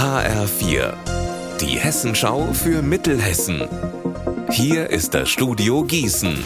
HR4, 0.00 0.94
die 1.60 1.78
Hessenschau 1.78 2.54
für 2.54 2.80
Mittelhessen. 2.80 3.68
Hier 4.50 4.88
ist 4.88 5.12
das 5.12 5.28
Studio 5.28 5.84
Gießen. 5.84 6.42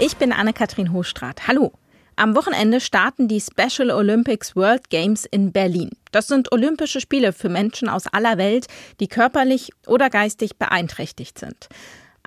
Ich 0.00 0.16
bin 0.16 0.32
Anne-Kathrin 0.32 0.92
Hochstrat. 0.92 1.46
Hallo. 1.46 1.70
Am 2.16 2.34
Wochenende 2.34 2.80
starten 2.80 3.28
die 3.28 3.40
Special 3.40 3.92
Olympics 3.92 4.56
World 4.56 4.90
Games 4.90 5.26
in 5.26 5.52
Berlin. 5.52 5.90
Das 6.10 6.26
sind 6.26 6.50
Olympische 6.50 7.00
Spiele 7.00 7.32
für 7.32 7.48
Menschen 7.48 7.88
aus 7.88 8.08
aller 8.08 8.36
Welt, 8.36 8.66
die 8.98 9.06
körperlich 9.06 9.70
oder 9.86 10.10
geistig 10.10 10.56
beeinträchtigt 10.56 11.38
sind. 11.38 11.68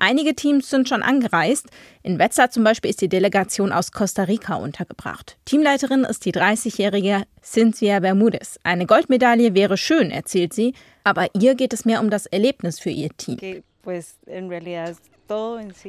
Einige 0.04 0.34
Teams 0.34 0.68
sind 0.68 0.88
schon 0.88 1.04
angereist. 1.04 1.68
In 2.02 2.18
Wetzlar 2.18 2.50
zum 2.50 2.64
Beispiel 2.64 2.90
ist 2.90 3.00
die 3.00 3.08
Delegation 3.08 3.70
aus 3.70 3.92
Costa 3.92 4.24
Rica 4.24 4.56
untergebracht. 4.56 5.36
Teamleiterin 5.44 6.02
ist 6.02 6.24
die 6.24 6.32
30-jährige 6.32 7.22
Cynthia 7.40 8.00
Bermudez. 8.00 8.58
Eine 8.64 8.86
Goldmedaille 8.86 9.54
wäre 9.54 9.76
schön, 9.76 10.10
erzählt 10.10 10.54
sie, 10.54 10.74
aber 11.04 11.28
ihr 11.40 11.54
geht 11.54 11.72
es 11.72 11.84
mehr 11.84 12.00
um 12.00 12.10
das 12.10 12.26
Erlebnis 12.26 12.80
für 12.80 12.90
ihr 12.90 13.10
Team. 13.16 13.62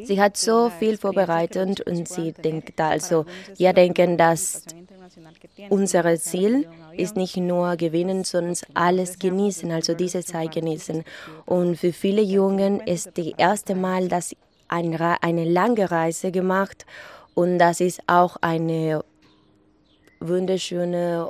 Sie 0.03 0.21
hat 0.21 0.37
so 0.37 0.69
viel 0.69 0.97
vorbereitet 0.97 1.81
und 1.81 2.07
sie 2.07 2.33
denkt 2.33 2.79
also, 2.79 3.25
wir 3.57 3.73
denken, 3.73 4.19
dass 4.19 4.65
unser 5.69 6.17
Ziel 6.17 6.67
ist 6.95 7.15
nicht 7.15 7.37
nur 7.37 7.75
gewinnen, 7.75 8.23
sondern 8.23 8.55
alles 8.73 9.19
genießen, 9.19 9.71
also 9.71 9.93
diese 9.93 10.23
Zeit 10.23 10.53
genießen. 10.53 11.03
Und 11.45 11.77
für 11.77 11.93
viele 11.93 12.21
Jungen 12.21 12.79
ist 12.81 13.11
das 13.15 13.27
erste 13.37 13.75
Mal, 13.75 14.07
dass 14.07 14.35
eine, 14.67 15.21
eine 15.21 15.45
lange 15.45 15.91
Reise 15.91 16.31
gemacht 16.31 16.85
und 17.35 17.59
das 17.59 17.79
ist 17.79 18.01
auch 18.07 18.37
eine 18.41 19.03
wunderschöne 20.19 21.29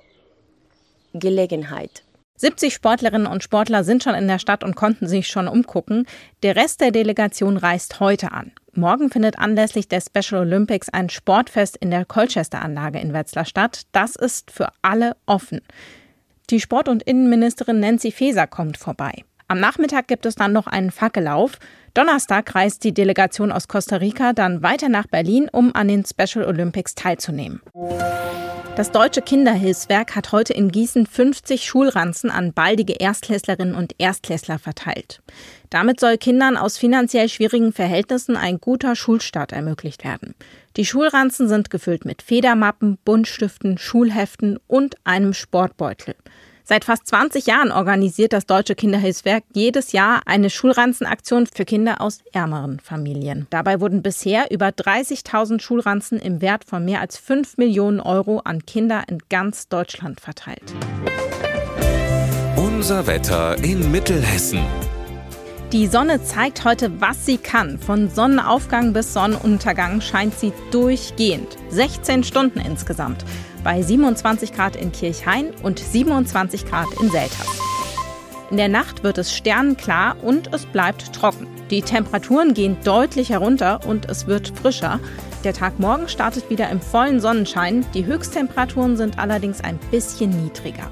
Gelegenheit. 1.13 2.03
70 2.37 2.73
Sportlerinnen 2.73 3.27
und 3.27 3.43
Sportler 3.43 3.83
sind 3.83 4.03
schon 4.03 4.15
in 4.15 4.27
der 4.27 4.39
Stadt 4.39 4.63
und 4.63 4.75
konnten 4.75 5.07
sich 5.07 5.27
schon 5.27 5.47
umgucken. 5.47 6.05
Der 6.41 6.55
Rest 6.55 6.81
der 6.81 6.91
Delegation 6.91 7.57
reist 7.57 7.99
heute 7.99 8.31
an. 8.31 8.51
Morgen 8.75 9.11
findet 9.11 9.37
anlässlich 9.37 9.87
der 9.87 10.01
Special 10.01 10.41
Olympics 10.41 10.89
ein 10.89 11.09
Sportfest 11.09 11.77
in 11.77 11.91
der 11.91 12.05
Colchester-Anlage 12.05 12.99
in 12.99 13.13
Wetzlar 13.13 13.45
statt. 13.45 13.83
Das 13.91 14.15
ist 14.15 14.49
für 14.49 14.69
alle 14.81 15.15
offen. 15.27 15.61
Die 16.49 16.59
Sport- 16.59 16.89
und 16.89 17.03
Innenministerin 17.03 17.79
Nancy 17.79 18.11
Faeser 18.11 18.47
kommt 18.47 18.77
vorbei. 18.77 19.23
Am 19.53 19.59
Nachmittag 19.59 20.07
gibt 20.07 20.25
es 20.25 20.33
dann 20.33 20.51
noch 20.51 20.65
einen 20.65 20.89
Fackellauf. 20.89 21.59
Donnerstag 21.93 22.55
reist 22.55 22.83
die 22.83 22.91
Delegation 22.91 23.51
aus 23.51 23.67
Costa 23.67 23.97
Rica 23.97 24.33
dann 24.33 24.63
weiter 24.63 24.89
nach 24.89 25.05
Berlin, 25.05 25.47
um 25.51 25.75
an 25.75 25.87
den 25.87 26.03
Special 26.03 26.43
Olympics 26.43 26.95
teilzunehmen. 26.95 27.61
Das 28.75 28.89
Deutsche 28.89 29.21
Kinderhilfswerk 29.21 30.15
hat 30.15 30.31
heute 30.31 30.53
in 30.53 30.71
Gießen 30.71 31.05
50 31.05 31.67
Schulranzen 31.67 32.31
an 32.31 32.53
baldige 32.53 32.93
Erstklässlerinnen 32.93 33.75
und 33.75 33.93
Erstklässler 33.99 34.57
verteilt. 34.57 35.21
Damit 35.69 35.99
soll 35.99 36.17
Kindern 36.17 36.57
aus 36.57 36.79
finanziell 36.79 37.29
schwierigen 37.29 37.73
Verhältnissen 37.73 38.35
ein 38.35 38.59
guter 38.59 38.95
Schulstart 38.95 39.51
ermöglicht 39.51 40.03
werden. 40.03 40.33
Die 40.77 40.85
Schulranzen 40.85 41.47
sind 41.47 41.69
gefüllt 41.69 42.05
mit 42.05 42.23
Federmappen, 42.23 42.97
Buntstiften, 43.05 43.77
Schulheften 43.77 44.57
und 44.65 44.95
einem 45.03 45.35
Sportbeutel. 45.35 46.15
Seit 46.65 46.85
fast 46.85 47.07
20 47.07 47.45
Jahren 47.45 47.71
organisiert 47.71 48.31
das 48.31 48.45
Deutsche 48.45 48.73
Kinderhilfswerk 48.73 49.43
jedes 49.53 49.91
Jahr 49.91 50.21
eine 50.25 50.49
Schulranzenaktion 50.49 51.45
für 51.45 51.65
Kinder 51.65 51.99
aus 51.99 52.19
ärmeren 52.31 52.79
Familien. 52.79 53.47
Dabei 53.49 53.81
wurden 53.81 54.01
bisher 54.01 54.49
über 54.49 54.67
30.000 54.67 55.59
Schulranzen 55.59 56.19
im 56.19 56.41
Wert 56.41 56.63
von 56.63 56.85
mehr 56.85 57.01
als 57.01 57.17
5 57.17 57.57
Millionen 57.57 57.99
Euro 57.99 58.39
an 58.39 58.65
Kinder 58.65 59.03
in 59.09 59.19
ganz 59.29 59.67
Deutschland 59.67 60.21
verteilt. 60.21 60.73
Unser 62.55 63.07
Wetter 63.07 63.61
in 63.61 63.91
Mittelhessen. 63.91 64.61
Die 65.73 65.87
Sonne 65.87 66.21
zeigt 66.21 66.65
heute, 66.65 67.01
was 67.01 67.25
sie 67.25 67.39
kann. 67.39 67.79
Von 67.79 68.07
Sonnenaufgang 68.07 68.93
bis 68.93 69.11
Sonnenuntergang 69.11 70.01
scheint 70.01 70.37
sie 70.37 70.53
durchgehend. 70.69 71.57
16 71.69 72.23
Stunden 72.23 72.59
insgesamt 72.59 73.25
bei 73.63 73.81
27 73.81 74.53
Grad 74.53 74.75
in 74.75 74.91
Kirchhain 74.91 75.47
und 75.63 75.79
27 75.79 76.67
Grad 76.67 76.89
in 77.01 77.09
Selters. 77.09 77.59
In 78.51 78.57
der 78.57 78.69
Nacht 78.69 79.03
wird 79.03 79.17
es 79.17 79.35
sternenklar 79.35 80.15
und 80.21 80.53
es 80.53 80.67
bleibt 80.67 81.11
trocken. 81.11 81.47
Die 81.71 81.81
Temperaturen 81.81 82.53
gehen 82.53 82.77
deutlich 82.83 83.31
herunter 83.31 83.79
und 83.87 84.07
es 84.07 84.27
wird 84.27 84.53
frischer. 84.55 84.99
Der 85.43 85.55
Tag 85.55 85.79
morgen 85.79 86.07
startet 86.07 86.51
wieder 86.51 86.69
im 86.69 86.81
vollen 86.81 87.19
Sonnenschein. 87.19 87.83
Die 87.95 88.05
Höchsttemperaturen 88.05 88.95
sind 88.95 89.17
allerdings 89.17 89.61
ein 89.61 89.79
bisschen 89.89 90.29
niedriger. 90.29 90.91